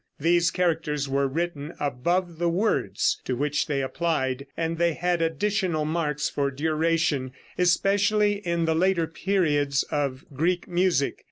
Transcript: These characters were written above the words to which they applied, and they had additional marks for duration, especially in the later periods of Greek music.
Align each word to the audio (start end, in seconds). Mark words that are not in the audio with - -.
These 0.19 0.49
characters 0.49 1.07
were 1.07 1.27
written 1.27 1.73
above 1.79 2.39
the 2.39 2.49
words 2.49 3.21
to 3.25 3.35
which 3.35 3.67
they 3.67 3.83
applied, 3.83 4.47
and 4.57 4.79
they 4.79 4.93
had 4.93 5.21
additional 5.21 5.85
marks 5.85 6.27
for 6.27 6.49
duration, 6.49 7.33
especially 7.55 8.37
in 8.39 8.65
the 8.65 8.73
later 8.73 9.05
periods 9.05 9.83
of 9.91 10.25
Greek 10.33 10.67
music. 10.67 11.17